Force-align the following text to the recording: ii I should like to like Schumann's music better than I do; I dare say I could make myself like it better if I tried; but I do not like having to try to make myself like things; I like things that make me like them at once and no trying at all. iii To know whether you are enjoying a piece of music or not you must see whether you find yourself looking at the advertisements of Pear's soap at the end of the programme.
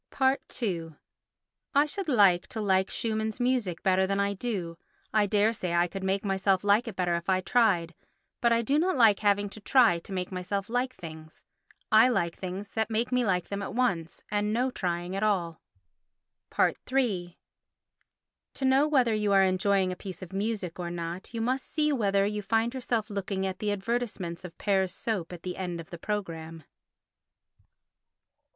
ii 0.63 0.89
I 1.75 1.85
should 1.85 2.07
like 2.09 2.47
to 2.47 2.59
like 2.59 2.89
Schumann's 2.89 3.39
music 3.39 3.83
better 3.83 4.07
than 4.07 4.19
I 4.19 4.33
do; 4.33 4.79
I 5.13 5.27
dare 5.27 5.53
say 5.53 5.75
I 5.75 5.85
could 5.87 6.03
make 6.03 6.25
myself 6.25 6.63
like 6.63 6.87
it 6.87 6.95
better 6.95 7.13
if 7.13 7.29
I 7.29 7.39
tried; 7.39 7.93
but 8.41 8.51
I 8.51 8.63
do 8.63 8.79
not 8.79 8.97
like 8.97 9.19
having 9.19 9.47
to 9.49 9.59
try 9.59 9.99
to 9.99 10.11
make 10.11 10.31
myself 10.31 10.69
like 10.69 10.95
things; 10.95 11.45
I 11.91 12.07
like 12.09 12.35
things 12.35 12.69
that 12.69 12.89
make 12.89 13.11
me 13.11 13.23
like 13.23 13.49
them 13.49 13.61
at 13.61 13.75
once 13.75 14.23
and 14.31 14.51
no 14.51 14.71
trying 14.71 15.15
at 15.15 15.21
all. 15.21 15.61
iii 16.57 17.37
To 18.55 18.65
know 18.65 18.87
whether 18.87 19.13
you 19.13 19.31
are 19.33 19.43
enjoying 19.43 19.91
a 19.91 19.95
piece 19.95 20.23
of 20.23 20.33
music 20.33 20.79
or 20.79 20.89
not 20.89 21.31
you 21.31 21.41
must 21.41 21.71
see 21.71 21.93
whether 21.93 22.25
you 22.25 22.41
find 22.41 22.73
yourself 22.73 23.11
looking 23.11 23.45
at 23.45 23.59
the 23.59 23.71
advertisements 23.71 24.43
of 24.43 24.57
Pear's 24.57 24.95
soap 24.95 25.31
at 25.31 25.43
the 25.43 25.57
end 25.57 25.79
of 25.79 25.91
the 25.91 25.99
programme. 25.99 26.63